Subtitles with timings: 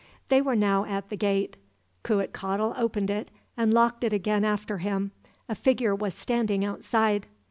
[0.29, 1.57] They were now at the gate.
[2.03, 5.11] Cuitcatl opened it, and locked it again after him.
[5.47, 7.27] A figure was standing outside.